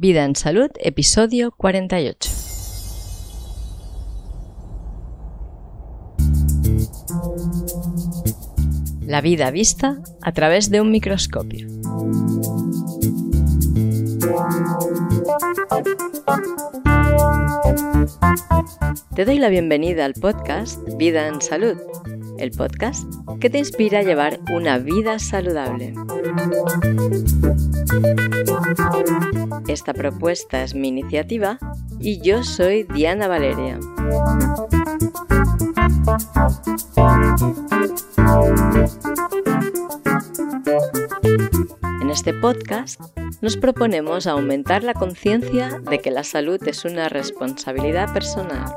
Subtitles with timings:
[0.00, 2.30] Vida en Salud, episodio 48.
[9.04, 11.66] La vida vista a través de un microscopio.
[19.16, 21.76] Te doy la bienvenida al podcast Vida en Salud,
[22.38, 25.94] el podcast que te inspira a llevar una vida saludable.
[29.68, 31.58] Esta propuesta es mi iniciativa
[31.98, 33.78] y yo soy Diana Valeria.
[42.00, 43.00] En este podcast
[43.42, 48.74] nos proponemos aumentar la conciencia de que la salud es una responsabilidad personal.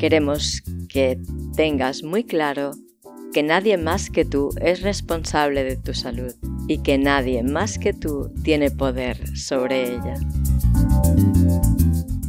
[0.00, 1.18] Queremos que
[1.54, 2.70] tengas muy claro
[3.34, 6.32] que nadie más que tú es responsable de tu salud
[6.66, 10.14] y que nadie más que tú tiene poder sobre ella.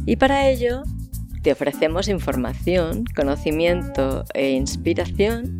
[0.04, 0.82] Y para ello
[1.40, 5.56] te ofrecemos información, conocimiento e inspiración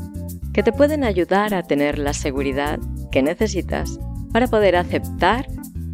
[0.52, 2.78] que te pueden ayudar a tener la seguridad
[3.10, 3.98] que necesitas
[4.34, 5.46] para poder aceptar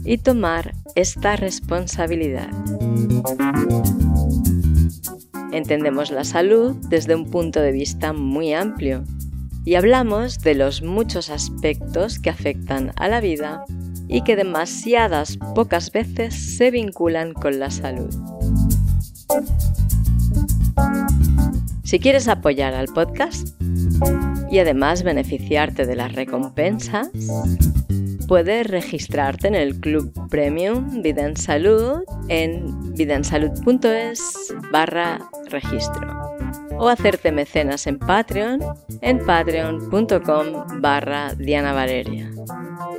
[0.05, 2.50] y tomar esta responsabilidad.
[5.53, 9.05] Entendemos la salud desde un punto de vista muy amplio
[9.65, 13.65] y hablamos de los muchos aspectos que afectan a la vida
[14.09, 18.11] y que demasiadas pocas veces se vinculan con la salud.
[21.83, 23.59] Si quieres apoyar al podcast
[24.51, 27.09] y además beneficiarte de las recompensas,
[28.29, 36.37] puedes registrarte en el Club Premium Vida en Salud en vidaensalud.es barra registro
[36.77, 38.61] o hacerte mecenas en Patreon
[39.01, 42.31] en patreon.com barra Diana Valeria.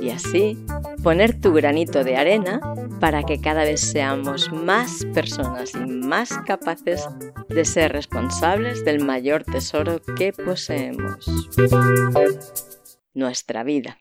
[0.00, 0.58] Y así
[1.02, 2.60] poner tu granito de arena
[2.98, 7.06] para que cada vez seamos más personas y más capaces
[7.48, 11.24] de ser responsables del mayor tesoro que poseemos,
[13.14, 13.99] nuestra vida.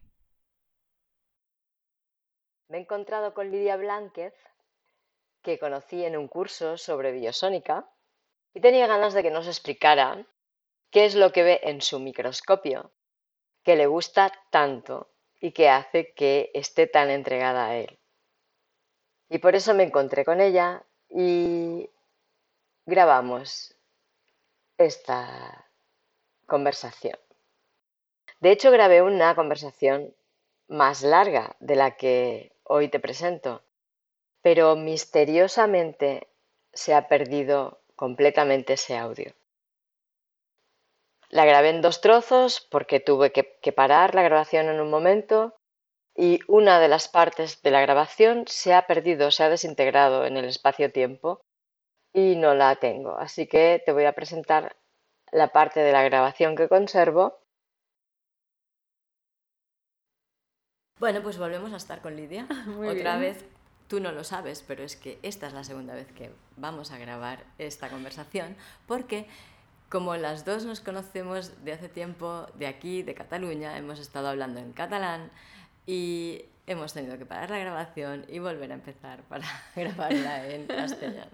[2.70, 4.36] Me he encontrado con Lidia Blánquez,
[5.42, 7.90] que conocí en un curso sobre biosónica,
[8.54, 10.24] y tenía ganas de que nos explicara
[10.92, 12.92] qué es lo que ve en su microscopio,
[13.64, 15.10] que le gusta tanto
[15.42, 17.98] y que hace que esté tan entregada a él.
[19.30, 21.90] Y por eso me encontré con ella y
[22.86, 23.74] grabamos
[24.78, 25.66] esta
[26.46, 27.18] conversación.
[28.42, 30.14] De hecho, grabé una conversación
[30.68, 33.64] más larga de la que hoy te presento,
[34.42, 36.30] pero misteriosamente
[36.72, 39.34] se ha perdido completamente ese audio.
[41.30, 45.56] La grabé en dos trozos porque tuve que, parar la grabación en un momento
[46.16, 50.38] y una de las partes de la grabación se ha perdido, se ha desintegrado en
[50.38, 51.42] el espacio-tiempo
[52.14, 53.18] y no la tengo.
[53.18, 54.76] Así que te voy a presentar
[55.32, 57.40] la parte de la grabación que conservo.
[61.00, 62.46] Bueno, pues volvemos a estar con Lidia.
[62.86, 63.46] Otra vez,
[63.88, 66.98] tú no lo sabes, pero es que esta es la segunda vez que vamos a
[66.98, 68.56] grabar esta conversación
[68.86, 69.28] porque
[69.90, 74.60] como las dos nos conocemos de hace tiempo, de aquí, de Cataluña, hemos estado hablando
[74.60, 75.32] en catalán
[75.88, 81.32] y hemos tenido que parar la grabación y volver a empezar para grabarla en castellano.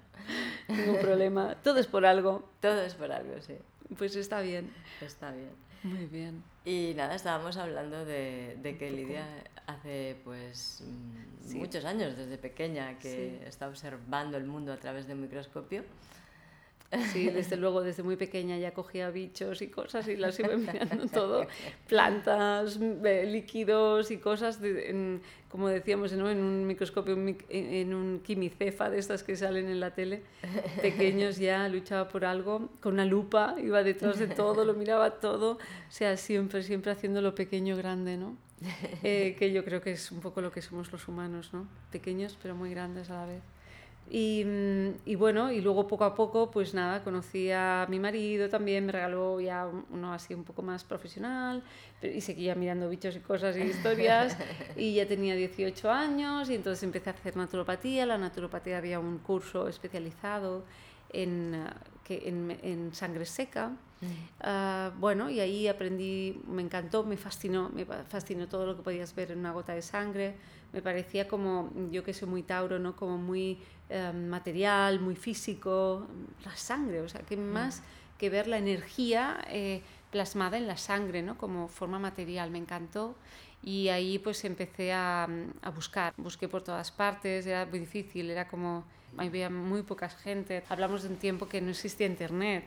[0.69, 1.55] Ningún problema.
[1.63, 2.49] Todo es por algo.
[2.61, 3.57] Todo es por algo, sí.
[3.97, 4.73] Pues está bien.
[5.01, 5.51] Está bien.
[5.85, 6.43] Muy bien.
[6.65, 9.23] Y nada, estábamos hablando de, que Lidia
[9.67, 15.13] hace pues mm, muchos años, desde pequeña, que está observando el mundo a través de
[15.13, 15.83] un microscopio
[17.11, 21.07] Sí, desde luego, desde muy pequeña ya cogía bichos y cosas y las iba mirando
[21.13, 21.47] todo,
[21.87, 24.59] plantas, eh, líquidos y cosas,
[25.49, 27.17] como decíamos, en un microscopio,
[27.49, 30.23] en un quimicefa de estas que salen en la tele,
[30.81, 35.53] pequeños ya, luchaba por algo, con una lupa, iba detrás de todo, lo miraba todo,
[35.53, 35.59] o
[35.91, 38.37] sea, siempre, siempre haciendo lo pequeño grande, ¿no?
[39.03, 41.67] Eh, que yo creo que es un poco lo que somos los humanos, ¿no?
[41.91, 43.41] Pequeños pero muy grandes a la vez.
[44.07, 48.85] Mm, y, bueno, y luego poco a poco, pues nada, conocí a mi marido también,
[48.85, 51.63] me regaló ya uno así un poco más profesional
[52.01, 54.37] y seguía mirando bichos y cosas y historias
[54.77, 58.05] y ya tenía 18 años y entonces empecé a hacer naturopatía.
[58.05, 60.63] La naturopatía había un curso especializado
[61.11, 61.65] en,
[62.03, 63.71] que, en, en sangre seca.
[64.41, 69.15] Ah, bueno, y ahí aprendí, me encantó, me fascinó, me fascinó todo lo que podías
[69.15, 70.35] ver en una gota de sangre.
[70.73, 72.95] Me parecía como, yo que soy muy Tauro, ¿no?
[72.95, 76.07] Como muy Em, material, muy físico,
[76.43, 77.39] la sangre, o sea, que mm.
[77.39, 77.83] más
[78.17, 81.37] que ver la energía eh, plasmada en la sangre, ¿no?
[81.37, 83.15] Como forma material, me encantó.
[83.63, 85.27] Y ahí pues empecé a,
[85.61, 88.85] a buscar, busqué por todas partes, era muy difícil, era como,
[89.17, 90.63] había muy poca gente.
[90.69, 92.65] Hablamos de un tiempo que no existía internet.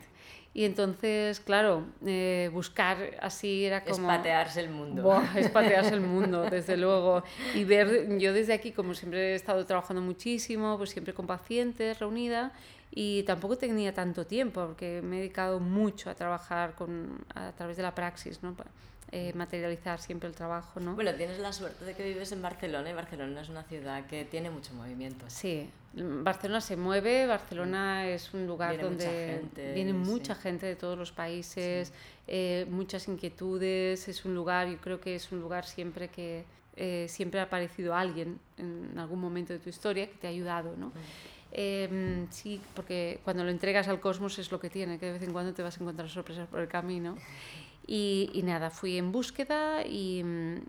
[0.54, 4.10] Y entonces, claro, eh, buscar así era como...
[4.10, 5.02] Es patearse el mundo.
[5.02, 7.22] Buah, es patearse el mundo, desde luego.
[7.54, 11.98] Y ver, yo desde aquí, como siempre he estado trabajando muchísimo, pues siempre con pacientes,
[11.98, 12.52] reunida,
[12.90, 17.76] y tampoco tenía tanto tiempo, porque me he dedicado mucho a trabajar con, a través
[17.76, 18.56] de la praxis, ¿no?
[19.10, 20.94] Eh, materializar siempre el trabajo, ¿no?
[20.94, 24.26] Bueno, tienes la suerte de que vives en Barcelona y Barcelona es una ciudad que
[24.26, 25.24] tiene mucho movimiento.
[25.28, 30.42] Sí, Barcelona se mueve, Barcelona es un lugar viene donde mucha gente, viene mucha sí.
[30.42, 31.90] gente de todos los países,
[32.26, 36.44] eh, muchas inquietudes, es un lugar, yo creo que es un lugar siempre que
[36.76, 40.76] eh, siempre ha aparecido alguien en algún momento de tu historia que te ha ayudado,
[40.76, 40.92] ¿no?
[41.50, 45.22] Eh, sí, porque cuando lo entregas al cosmos es lo que tiene, que de vez
[45.22, 47.16] en cuando te vas a encontrar sorpresas por el camino.
[47.90, 50.22] Y, y nada, fui en búsqueda y,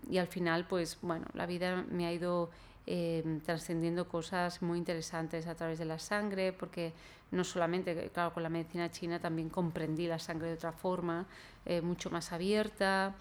[0.08, 2.48] y, al final, pues bueno, la vida me ha ido
[2.86, 6.94] eh, trascendiendo cosas muy interesantes a través de la sangre, porque
[7.30, 11.26] no solamente, claro, con la medicina china también comprendí la sangre de otra forma,
[11.66, 13.14] eh, mucho más abierta.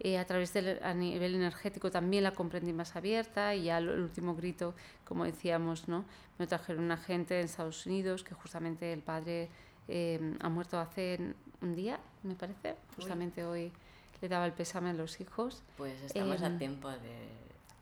[0.00, 3.88] Eh, a través del a nivel energético también la comprendí más abierta y ya el
[3.88, 4.74] último grito,
[5.06, 6.04] como decíamos, ¿no?
[6.38, 9.48] me trajeron una gente en Estados Unidos que justamente el padre
[9.88, 13.50] eh, ha muerto hace un día, me parece, justamente Uy.
[13.50, 13.72] hoy
[14.20, 15.62] le daba el pésame a los hijos.
[15.76, 17.28] Pues estamos eh, a tiempo de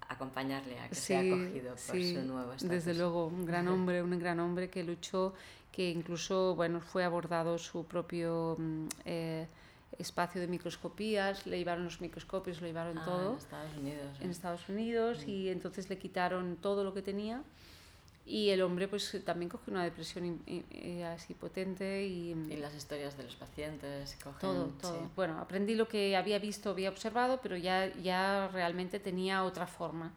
[0.08, 2.68] acompañarle a que sí, sea acogido por sí, su nuevo estatus.
[2.68, 5.34] Desde luego, un gran hombre, un gran hombre que luchó,
[5.72, 8.56] que incluso bueno, fue abordado su propio
[9.04, 9.46] eh,
[9.98, 14.20] espacio de microscopías, le llevaron los microscopios, lo llevaron ah, todo en Estados Unidos.
[14.20, 15.30] En Estados Unidos Mm.
[15.30, 17.42] y entonces le quitaron todo lo que tenía
[18.26, 20.40] y el hombre pues también cogió una depresión
[21.14, 25.08] así potente y, y las historias de los pacientes cogen, todo todo sí.
[25.14, 30.12] bueno aprendí lo que había visto había observado pero ya ya realmente tenía otra forma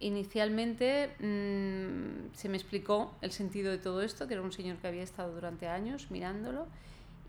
[0.00, 4.88] inicialmente mmm, se me explicó el sentido de todo esto que era un señor que
[4.88, 6.66] había estado durante años mirándolo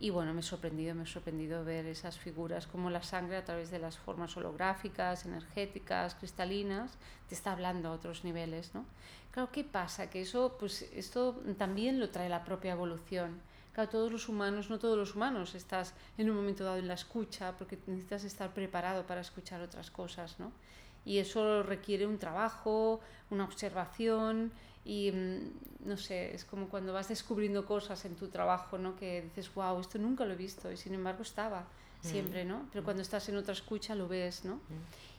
[0.04, 3.46] y bueno, me he sorprendido, me he sorprendido ver esas figuras como la sangre a
[3.46, 6.92] través de las formas holográficas, energéticas, cristalinas,
[7.30, 8.84] te está hablando a otros niveles, ¿no?
[9.32, 10.10] Claro, ¿qué pasa?
[10.10, 13.40] Que eso, pues esto también lo trae la propia evolución.
[13.72, 16.96] Claro, todos los humanos, no todos los humanos, estás en un momento dado en la
[16.96, 20.52] escucha porque necesitas estar preparado para escuchar otras cosas, ¿no?
[21.06, 24.52] Y eso requiere un trabajo, una observación
[24.86, 28.96] y mm, no sé, es como cuando vas descubriendo cosas en tu trabajo, ¿no?
[28.96, 31.66] Que dices, wow, esto nunca lo he visto y sin embargo estaba
[32.02, 32.68] siempre, ¿no?
[32.72, 34.60] Pero cuando estás en otra escucha lo ves, ¿no?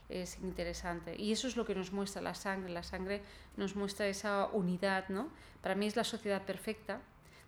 [0.08, 1.16] Es interesante.
[1.18, 2.70] Y eso es lo que nos muestra la sangre.
[2.70, 3.22] La sangre
[3.56, 5.28] nos muestra esa unidad, ¿no?
[5.62, 7.00] Para mí es la sociedad perfecta,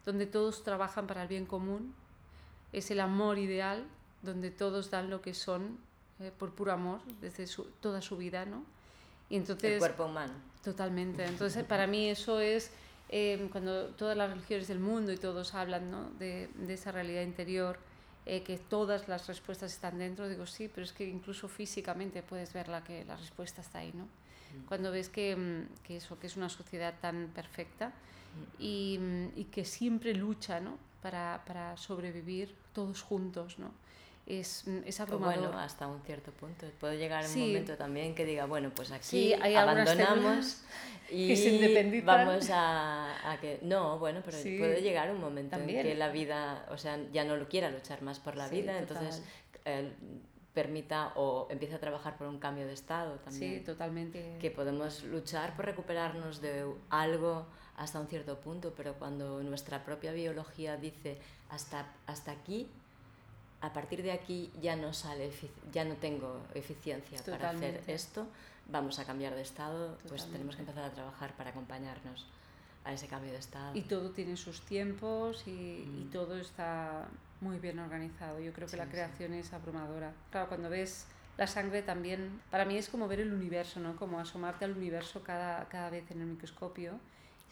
[0.07, 1.95] donde todos trabajan para el bien común.
[2.73, 3.85] Es el amor ideal,
[4.23, 5.79] donde todos dan lo que son
[6.19, 8.65] eh, por puro amor desde su, toda su vida, ¿no?
[9.29, 10.33] Y entonces, el cuerpo humano.
[10.63, 11.25] Totalmente.
[11.25, 12.71] Entonces, para mí eso es
[13.09, 16.11] eh, cuando todas las religiones del mundo y todos hablan ¿no?
[16.19, 17.79] de, de, esa realidad interior,
[18.25, 22.53] eh, que todas las respuestas están dentro, digo sí, pero es que incluso físicamente puedes
[22.53, 24.05] ver la que la respuesta está ahí, ¿no?
[24.05, 24.67] Mm.
[24.67, 27.93] Cuando ves que, que, eso, que es una sociedad tan perfecta mm.
[28.59, 29.01] y,
[29.37, 30.77] y, que siempre lucha ¿no?
[31.03, 33.71] para, para sobrevivir todos juntos, ¿no?
[34.27, 35.39] Es, es abrumador.
[35.39, 36.67] Bueno, hasta un cierto punto.
[36.81, 40.63] Puede llegar un momento también que diga, bueno, pues aquí Sí, hay abandonamos
[41.11, 43.61] y vamos a, a que...
[43.63, 44.59] No, bueno, pero Sí.
[44.59, 45.81] puede llegar un momento También.
[45.81, 48.79] en que la vida, o sea, ya no lo quiera luchar más por la vida,
[48.81, 49.05] total.
[49.05, 49.25] entonces
[49.65, 49.93] eh,
[50.53, 53.59] permita o empiece a trabajar por un cambio de estado también.
[53.59, 54.37] Sí, totalmente.
[54.41, 57.47] que podemos luchar por recuperarnos de algo
[57.77, 61.19] hasta un cierto punto, pero cuando nuestra propia biología dice
[61.51, 62.69] hasta, hasta aquí,
[63.61, 65.31] a partir de aquí ya no sale,
[65.73, 67.95] ya no tengo eficiencia para hacer Totalmente.
[67.95, 68.27] esto,
[68.69, 70.33] vamos a cambiar de estado, pues Totalmente.
[70.33, 72.27] tenemos que empezar a trabajar para acompañarnos
[72.85, 73.75] a ese cambio de estado.
[73.77, 76.11] Y todo tiene sus tiempos y, y Mm.
[76.13, 77.09] todo está
[77.41, 78.39] muy bien organizado.
[78.41, 78.91] Yo creo que Sí, la sí.
[78.91, 80.13] creación es abrumadora.
[80.31, 83.97] Claro, cuando ves la sangre también, para mí es como ver el universo, ¿no?
[83.97, 86.99] Como asomarte al universo cada, cada vez en el microscopio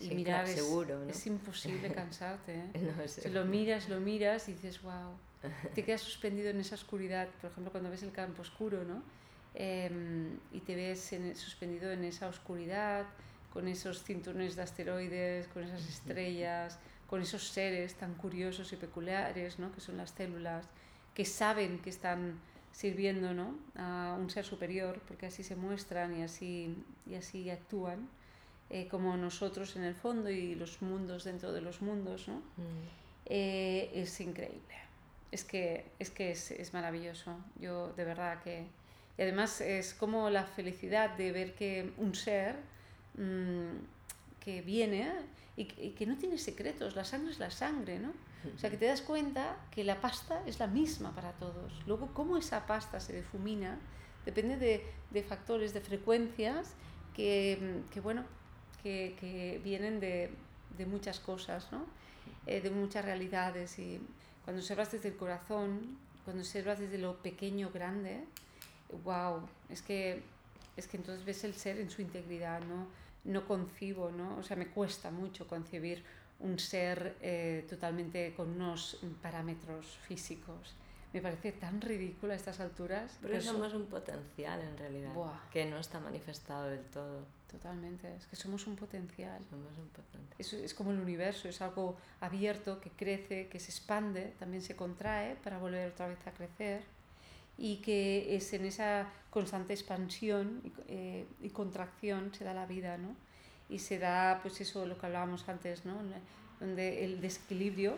[0.00, 0.44] y Sí, mirar.
[0.44, 1.10] claro, es, seguro, ¿no?
[1.10, 2.54] es imposible cansarte.
[2.54, 2.70] ¿eh?
[2.96, 5.12] No, Si lo miras, lo miras y dices, wow,
[5.74, 7.28] te quedas suspendido en esa oscuridad.
[7.40, 9.02] Por ejemplo, cuando ves el campo oscuro, ¿no?
[9.54, 13.06] Em, y te ves en- suspendido en esa oscuridad,
[13.52, 19.58] con esos cinturones de asteroides, con esas estrellas, con esos seres tan curiosos y peculiares,
[19.60, 19.70] ¿no?
[19.72, 20.66] Que son las células,
[21.14, 22.40] que saben que están
[22.72, 23.56] sirviendo, ¿no?
[23.76, 26.74] A un ser superior, porque así se muestran y así,
[27.08, 28.08] y así actúan,
[28.70, 32.38] eh, como nosotros en el fondo y los mundos dentro de los mundos, ¿no?
[32.38, 33.04] Mm.
[33.26, 34.74] Eh, es increíble.
[35.34, 37.36] Es que es, que es, es maravilloso.
[37.58, 38.68] Yo de verdad que
[39.18, 42.54] Y además es como la felicidad de ver que un ser
[43.18, 43.74] mm,
[44.38, 45.10] que viene
[45.56, 48.12] y, que no tiene secretos, la sangre es la sangre, ¿no?
[48.54, 51.82] O sea, que te das cuenta que la pasta es la misma para todos.
[51.86, 53.78] Luego, cómo esa pasta se difumina
[54.24, 56.74] depende de, de factores, de frecuencias
[57.16, 58.24] que, que bueno,
[58.82, 60.30] que, que, vienen de,
[60.76, 61.86] de muchas cosas, ¿no?
[62.46, 63.78] Eh, de muchas realidades.
[63.78, 64.00] Y
[64.44, 68.24] cuando observas desde el corazón, cuando observas desde lo pequeño, grande,
[69.02, 70.22] wow, es que,
[70.76, 72.86] es que entonces ves el ser en su integridad, ¿no?
[73.24, 74.36] No concibo, ¿no?
[74.36, 76.04] O sea, me cuesta mucho concebir
[76.40, 80.74] un ser eh, totalmente con unos parámetros físicos.
[81.14, 83.18] Me parece tan ridículo a estas alturas.
[83.22, 85.12] Pero es más un potencial en realidad,
[85.52, 87.24] que no está manifestado del todo.
[87.50, 89.40] Totalmente, es que somos un potencial.
[89.48, 90.34] Somos un potencial.
[90.38, 94.74] Es, es como el universo, es algo abierto que crece, que se expande, también se
[94.74, 96.82] contrae para volver otra vez a crecer
[97.56, 102.98] y que es en esa constante expansión y, eh, y contracción se da la vida,
[102.98, 103.14] ¿no?
[103.68, 105.94] y se da pues eso lo que hablábamos antes no
[106.60, 107.96] donde el desequilibrio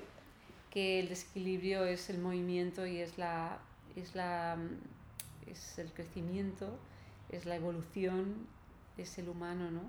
[0.77, 3.61] que el desequilibrio es el movimiento y es la
[3.97, 4.59] es la
[5.47, 6.79] es el crecimiento
[7.31, 8.47] es la evolución
[8.99, 9.81] es el humano no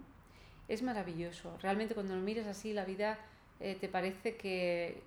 [0.70, 1.58] es maravilloso.
[1.62, 3.20] Realmente cuando lo miras así la vida
[3.60, 5.02] eh, te parece que,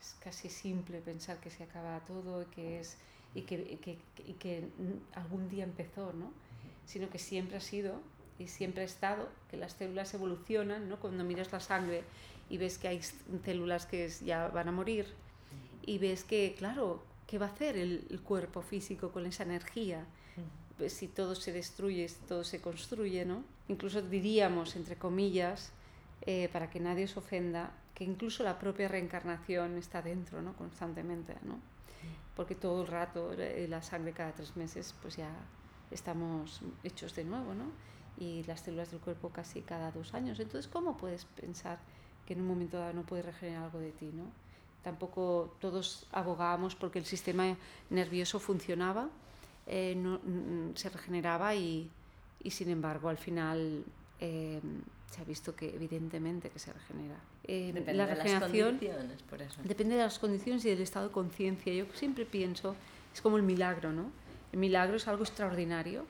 [0.00, 2.98] es casi simple pensar que se acaba todo y que es
[3.32, 4.64] y que, que, y que
[5.14, 6.32] algún día empezó no
[6.84, 8.00] sino que siempre ha sido
[8.40, 10.98] y siempre ha estado, que las células evolucionan, ¿no?
[10.98, 12.02] Cuando miras la sangre
[12.48, 13.00] y ves que hay
[13.44, 15.06] células que ya van a morir
[15.84, 20.04] y ves que, claro, ¿qué va a hacer el, cuerpo físico con esa energía?
[20.76, 23.44] Pues si todo se destruye, si todo se construye, ¿no?
[23.68, 25.72] Incluso diríamos, entre comillas,
[26.22, 30.54] eh, para que nadie se ofenda, que incluso la propia reencarnación está dentro, ¿no?
[30.54, 31.58] Constantemente, ¿no?
[32.34, 35.30] Porque todo el rato, eh, la sangre cada tres meses, pues ya
[35.90, 37.70] estamos hechos de nuevo, ¿no?
[38.18, 40.40] y las células del cuerpo casi cada dos años.
[40.40, 41.78] Entonces, ¿cómo puedes pensar
[42.26, 44.10] que en un momento dado no puedes regenerar algo de ti?
[44.12, 44.24] ¿no?
[44.82, 47.56] Tampoco todos abogábamos porque el sistema
[47.90, 49.08] nervioso funcionaba,
[49.66, 50.20] eh, no,
[50.74, 51.90] se regeneraba y,
[52.42, 53.84] y, sin embargo al final
[54.20, 54.60] eh,
[55.10, 57.16] se ha visto que evidentemente que se regenera.
[57.44, 59.60] Eh, depende la regeneración de las condiciones, por eso.
[59.64, 61.72] Depende de las condiciones y del estado de conciencia.
[61.72, 62.76] Yo siempre pienso,
[63.12, 64.10] es como el milagro, ¿no?
[64.52, 66.04] El milagro es algo extraordinario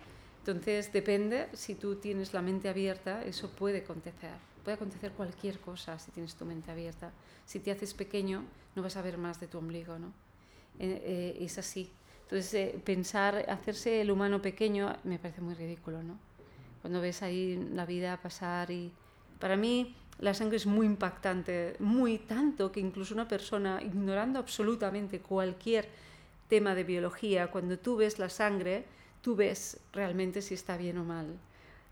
[0.47, 4.31] entonces depende, si tú tienes la mente abierta, eso puede acontecer.
[4.67, 7.13] Puede acontecer cualquier cosa si tienes tu mente abierta.
[7.45, 8.43] Si te haces pequeño,
[8.75, 10.09] no vas a ver más de tu ombligo, ¿no?
[10.81, 11.89] Eh, eh, es así.
[12.25, 16.19] Entonces, eh, pensar, hacerse el humano pequeño me parece muy ridículo, ¿no?
[16.83, 18.91] Cuando ves ahí la vida pasar y...
[19.39, 25.21] Para mí la sangre es muy impactante, muy tanto que incluso una persona, ignorando absolutamente
[25.21, 25.89] cualquier
[26.49, 28.85] tema de biología, cuando tú ves la sangre,
[29.23, 31.39] tú ves realmente si está bien o mal.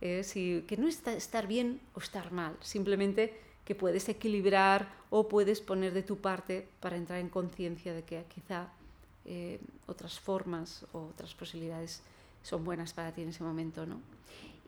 [0.04, 5.28] Eh, si, que no está estar bien o estar mal, simplemente que puedes equilibrar o
[5.28, 8.68] puedes poner de tu parte para entrar en conciencia de que quizá
[9.25, 12.02] eh, otras formas o otras posibilidades
[12.42, 13.87] son buenas para ti en ese momento.
[13.87, 14.02] ¿no?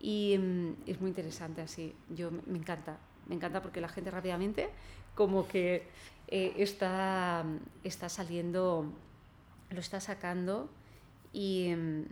[0.01, 2.97] Y mm, es muy interesante así, yo me encanta,
[3.29, 4.71] me encanta porque la gente rápidamente
[5.15, 5.83] como que
[6.29, 7.45] eh, está,
[7.85, 8.87] está saliendo,
[9.69, 10.71] lo está sacando
[11.35, 12.05] y, mm,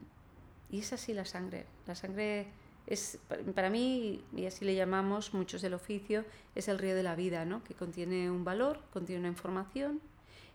[0.72, 1.64] y es así la sangre.
[1.86, 2.48] La sangre
[2.86, 3.18] es,
[3.54, 6.24] para mí, y así le llamamos muchos del oficio,
[6.54, 7.64] es el río de la vida, ¿no?
[7.64, 10.00] que contiene un valor, contiene una información,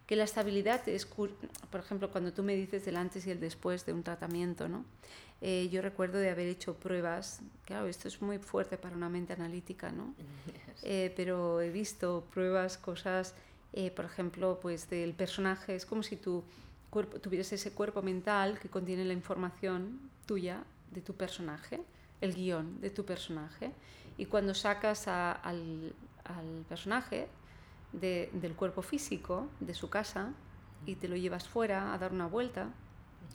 [0.06, 1.32] que la estabilidad es, por
[1.74, 4.84] ejemplo, cuando tú me dices del antes y el después de un tratamiento, ¿no?
[5.40, 9.34] Eh, yo recuerdo de haber hecho pruebas, claro, esto es muy fuerte para una mente
[9.34, 10.16] analítica, ¿no?
[10.82, 13.36] Eh, pero he visto pruebas, cosas,
[13.74, 16.46] eh, por ejemplo, pues del personaje, es como si tú
[16.90, 21.82] cuerpo, tuvieras ese cuerpo mental que contiene la información tuya de tu personaje,
[22.22, 23.72] el guion de tu personaje,
[24.18, 25.94] y cuando sacas al,
[26.68, 27.28] personaje
[27.94, 30.34] del cuerpo físico, de su casa,
[30.86, 32.70] y te lo llevas fuera a dar una vuelta,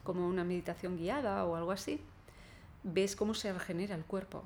[0.03, 2.01] como una meditación guiada o algo así,
[2.83, 4.45] ves cómo se regenera el cuerpo.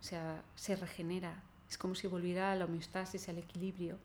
[0.00, 1.42] O sea, se regenera.
[1.68, 3.98] Es como si volviera a la homeostasis, al equilibrio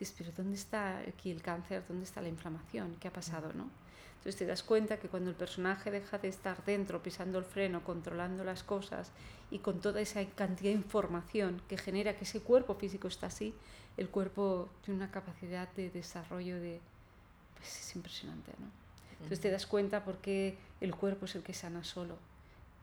[0.00, 1.84] dices, pero ¿dónde está aquí el cáncer?
[1.86, 2.96] ¿Dónde está la inflamación?
[2.98, 3.52] ¿Qué ha pasado?
[3.52, 3.70] ¿no?
[4.20, 7.84] Entonces te das cuenta que cuando el personaje deja de estar dentro, pisando el freno,
[7.84, 9.12] controlando las cosas
[9.50, 13.54] y con toda esa cantidad de información que genera que ese cuerpo físico está así,
[13.96, 16.80] el cuerpo tiene una capacidad de desarrollo de...
[17.56, 18.66] Pues es impresionante, ¿no?
[19.12, 22.18] Entonces te das cuenta porque el cuerpo es el que sana solo.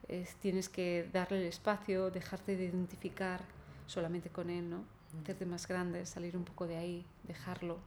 [0.08, 3.42] Es, tienes que darle el espacio, dejarte de identificar
[3.86, 4.84] solamente con él, ¿no?
[5.22, 7.78] Hacerte más grande, salir un poco de ahí, dejarlo,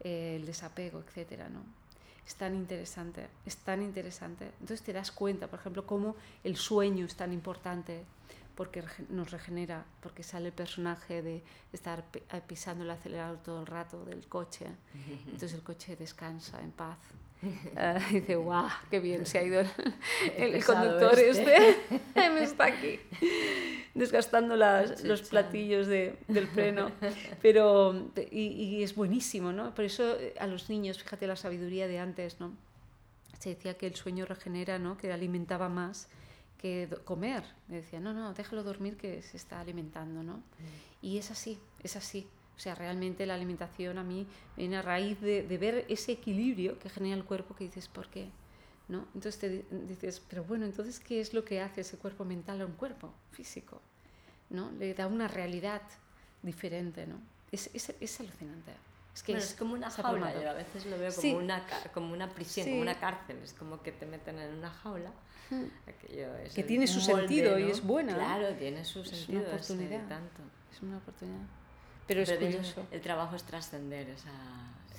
[0.00, 1.62] eh, el desapego, etcétera, ¿no?
[2.26, 4.44] Es tan interesante, es tan interesante.
[4.60, 8.04] Entonces te das cuenta, por ejemplo, cómo el sueño es tan importante
[8.54, 12.04] porque nos regenera, porque sale el personaje de estar
[12.46, 14.66] pisando el acelerador todo el rato del coche,
[15.26, 16.98] entonces el coche descansa en paz.
[17.42, 19.62] Uh, dice, guau, qué bien se ha ido
[20.36, 21.96] el, conductor este, este.
[22.30, 23.00] me está aquí
[23.94, 26.90] desgastando las, los platillos de, del freno.
[27.42, 29.74] Pero, y, y, es buenísimo, ¿no?
[29.74, 32.52] Por eso eh, a los niños, fíjate la sabiduría de antes, ¿no?
[33.38, 34.96] Se decía que el sueño regenera, ¿no?
[34.96, 36.08] Que alimentaba más
[36.58, 37.42] que comer.
[37.68, 40.34] Me decía, no, no, déjalo dormir que se está alimentando, ¿no?
[40.34, 40.42] Mm.
[41.02, 42.28] Y es así, es así.
[42.60, 46.78] O sea, realmente la alimentación a mí viene a raíz de, de, ver ese equilibrio
[46.78, 48.28] que genera el cuerpo que dices, ¿por qué?
[48.86, 49.06] ¿No?
[49.14, 52.66] Entonces te dices, pero bueno, entonces, ¿qué es lo que hace ese cuerpo mental a
[52.66, 53.80] un cuerpo físico?
[54.50, 54.70] ¿No?
[54.72, 55.80] Le da una realidad
[56.42, 57.18] diferente, ¿no?
[57.50, 58.72] Es, es, es alucinante.
[59.14, 62.28] Es que es, como una jaula, yo a veces lo veo como, una, como una
[62.28, 65.12] prisión, como una cárcel, es como que te meten en una jaula
[66.54, 68.16] que tiene su sentido y es buena.
[68.16, 69.40] Claro, tiene su sentido.
[69.40, 70.08] Es una oportunidad.
[70.08, 70.42] tanto.
[70.70, 71.59] Es una oportunidad.
[72.14, 72.86] Pero, es curioso.
[72.90, 74.32] El, trabajo es trascender esa,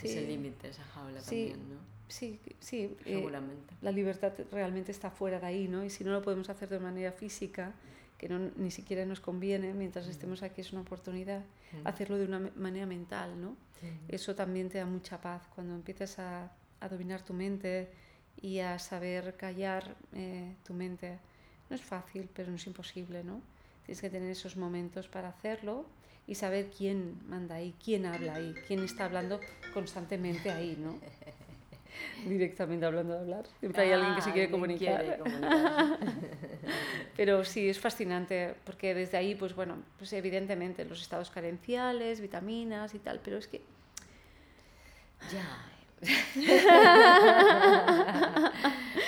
[0.01, 1.75] ese límite, esa jaula también, ¿no?
[2.08, 2.98] Sí, sí.
[3.06, 3.74] Eh, Seguramente.
[3.82, 5.84] la libertad realmente está fuera de ahí, ¿no?
[5.84, 7.74] Y si no lo podemos hacer de manera física,
[8.18, 11.44] que no, ni siquiera nos conviene, mientras estemos aquí es una oportunidad,
[11.86, 13.56] hacerlo de una manera mental, ¿no?
[14.08, 15.41] Eso también te da mucha paz.
[15.56, 16.51] Cuando empiezas a,
[16.82, 17.89] a dominar tu mente,
[18.41, 21.20] y a saber callar eh, tu mente.
[21.70, 23.41] No es fácil, pero no es imposible, ¿no?
[23.86, 25.86] Tienes que tener esos momentos para hacerlo
[26.28, 29.40] y saber quién manda ahí, quién habla ahí, quién está hablando
[29.74, 31.00] constantemente ahí, ¿no?
[32.25, 33.46] Directamente hablando de hablar.
[33.60, 35.20] Siempre hay alguien que se ah, quiere comunicar.
[37.18, 42.96] Pero sí, es fascinante, porque desde ahí, pues bueno, pues evidentemente los estados carenciales, vitaminas
[42.96, 43.62] y tal, pero es que...
[45.32, 45.72] Ya,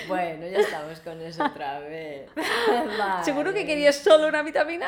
[0.06, 2.30] bueno, ya estamos con eso otra vez.
[3.24, 4.86] ¿Seguro que querías solo una vitamina?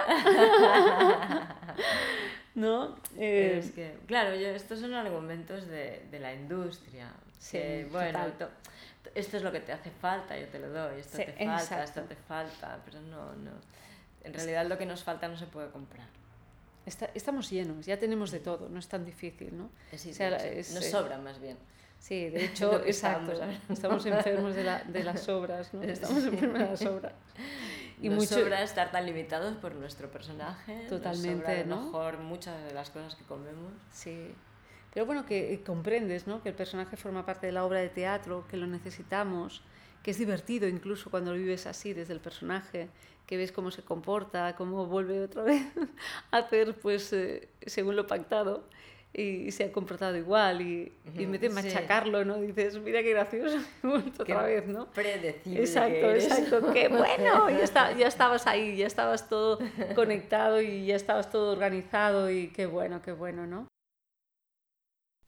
[2.54, 2.97] ¿No?
[3.18, 7.12] Eh, es que, claro, yo, estos son argumentos de, de la industria.
[7.39, 8.19] Sí, bueno,
[9.15, 12.02] esto es lo que te hace falta, yo te lo doy, esto te falta, esto
[12.02, 13.52] te falta, pero no, no.
[14.25, 16.06] En realidad lo que nos falta no se puede comprar.
[17.15, 19.71] estamos llenos, ya tenemos de todo, no es tan difícil, ¿no?
[19.97, 20.12] Sí,
[20.75, 21.56] nos sobra más bien.
[21.99, 23.32] Sí, de hecho, exacto.
[23.71, 25.82] Estamos, enfermos de, la, de, las obras, ¿no?
[25.82, 27.12] Estamos enfermos de las obras.
[28.00, 28.35] Y nos mucho...
[28.35, 30.87] sobra estar tan limitados por nuestro personaje.
[30.89, 31.85] Totalmente, nos ¿no?
[31.87, 33.73] mejor muchas de las cosas que comemos.
[33.91, 34.35] Sí.
[34.93, 36.43] Pero bueno, que comprendes, ¿no?
[36.43, 39.63] Que el personaje forma parte de la obra de teatro, que lo necesitamos,
[40.02, 42.89] que es divertido incluso cuando lo vives así desde el personaje,
[43.26, 45.67] que ves cómo se comporta, cómo vuelve otra vez
[46.30, 48.65] a hacer pues eh, según lo pactado
[49.12, 52.38] y se ha comportado igual y, y mete machacarlo, ¿no?
[52.40, 53.58] Dices, mira qué gracioso,
[54.19, 54.90] otra vez, ¿no?
[54.92, 55.60] Predecible.
[55.60, 59.58] Exacto, exacto, qué bueno, ya, está, ya estabas ahí, ya estabas todo
[59.95, 63.69] conectado y ya estabas todo organizado y qué bueno, qué bueno, ¿no?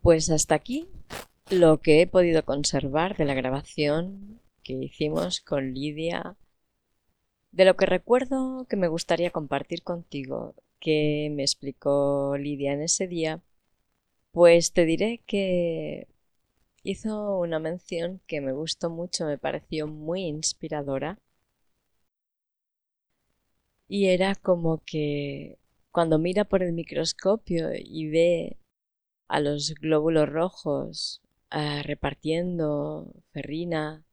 [0.02, 0.88] Pues hasta aquí
[1.50, 6.36] lo que he podido conservar de la grabación que hicimos con Lidia.
[7.50, 13.06] De lo que recuerdo que me gustaría compartir contigo, que me explicó Lidia en ese
[13.06, 13.40] día,
[14.32, 16.08] pues te diré que
[16.82, 21.18] hizo una mención que me gustó mucho, me pareció muy inspiradora.
[23.88, 25.58] Y era como que
[25.90, 28.56] cuando mira por el microscopio y ve
[29.28, 34.04] a los glóbulos rojos ah, repartiendo ferrina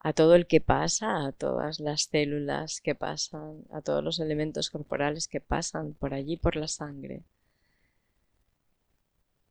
[0.00, 4.70] a todo el que pasa, a todas las células que pasan, a todos los elementos
[4.70, 7.24] corporales que pasan por allí por la sangre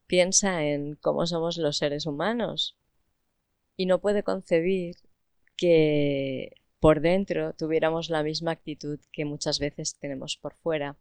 [0.08, 2.78] piensa en cómo somos los seres humanos
[3.76, 4.96] y no puede concebir
[5.56, 10.96] que por dentro tuviéramos la misma actitud que muchas veces tenemos por fuera,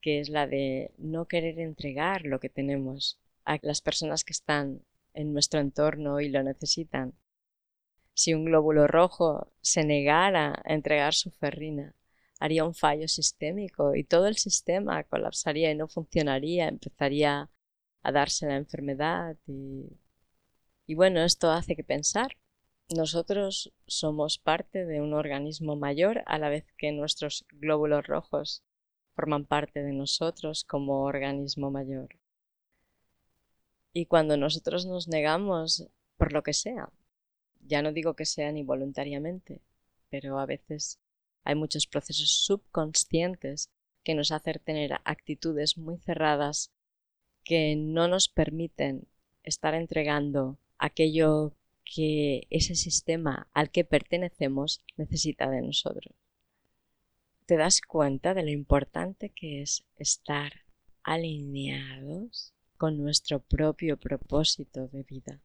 [0.00, 4.82] que es la de no querer entregar lo que tenemos a las personas que están
[5.14, 7.14] en nuestro entorno y lo necesitan.
[8.14, 11.94] Si un glóbulo rojo se negara a entregar su ferrina,
[12.38, 17.50] haría un fallo sistémico y todo el sistema colapsaría y no funcionaría, empezaría
[18.06, 19.98] a darse la enfermedad y,
[20.86, 22.36] y bueno, esto hace que pensar.
[22.88, 28.62] Nosotros somos parte de un organismo mayor a la vez que nuestros glóbulos rojos
[29.16, 32.10] forman parte de nosotros como organismo mayor.
[33.92, 36.92] Y cuando nosotros nos negamos por lo que sea,
[37.60, 39.62] ya no digo que sea ni voluntariamente,
[40.10, 41.00] pero a veces
[41.42, 43.68] hay muchos procesos subconscientes
[44.04, 46.70] que nos hacen tener actitudes muy cerradas
[47.46, 49.06] que no nos permiten
[49.44, 51.52] estar entregando aquello
[51.84, 56.12] que ese sistema al que pertenecemos necesita de nosotros.
[57.46, 60.64] ¿Te das cuenta de lo importante que es estar
[61.04, 65.40] alineados con nuestro propio propósito de vida?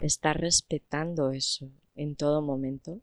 [0.00, 3.00] Estar respetando eso en todo momento.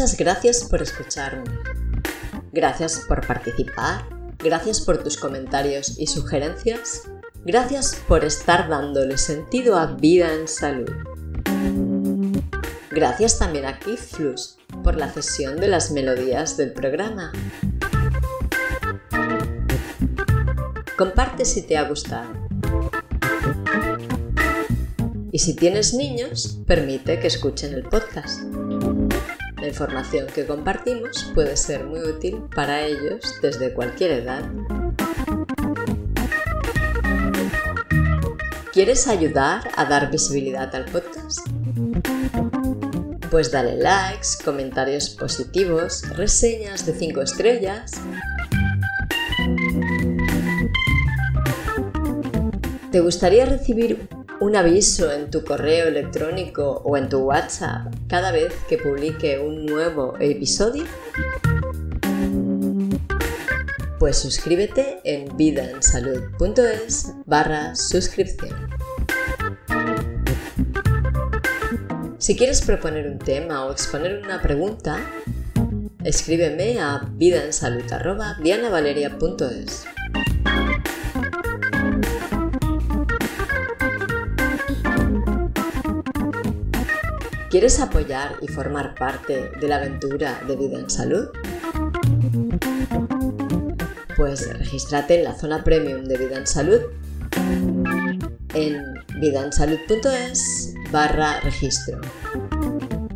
[0.00, 1.44] Muchas gracias por escucharme.
[2.52, 4.06] Gracias por participar.
[4.38, 7.02] Gracias por tus comentarios y sugerencias.
[7.44, 10.88] Gracias por estar dándole sentido a vida en salud.
[12.90, 17.30] Gracias también a Kiflus por la cesión de las melodías del programa.
[20.96, 22.30] Comparte si te ha gustado.
[25.30, 28.40] Y si tienes niños, permite que escuchen el podcast.
[29.60, 34.42] La información que compartimos puede ser muy útil para ellos desde cualquier edad.
[38.72, 41.40] ¿Quieres ayudar a dar visibilidad al podcast?
[43.30, 47.92] Pues dale likes, comentarios positivos, reseñas de 5 estrellas.
[52.90, 54.08] ¿Te gustaría recibir
[54.40, 59.66] un aviso en tu correo electrónico o en tu WhatsApp cada vez que publique un
[59.66, 60.84] nuevo episodio?
[63.98, 68.56] Pues suscríbete en vidaensalud.es barra suscripción.
[72.16, 74.98] Si quieres proponer un tema o exponer una pregunta,
[76.02, 79.84] escríbeme a vidaensalud.dianavaleria.es.
[87.50, 91.30] ¿Quieres apoyar y formar parte de la aventura de Vida en Salud?
[94.16, 96.80] Pues regístrate en la zona premium de Vida en Salud
[98.54, 98.82] en
[99.20, 102.00] vidaensalud.es barra registro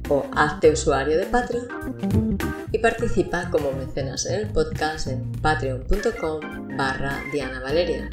[0.08, 2.36] o hazte usuario de Patreon
[2.72, 8.10] y participa como mecenas en el podcast en patreon.com barra Diana Valeria.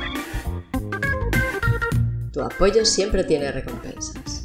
[2.31, 4.40] Tu apoyo siempre tiene recompensas.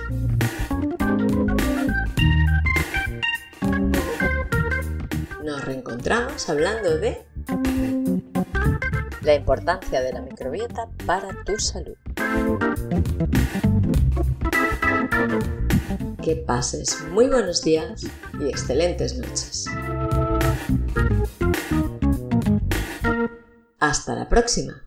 [6.07, 7.27] Reencontramos hablando de
[9.23, 11.97] la importancia de la microbiota para tu salud.
[16.23, 18.05] Que pases muy buenos días
[18.39, 19.67] y excelentes noches.
[23.81, 24.87] Hasta la próxima.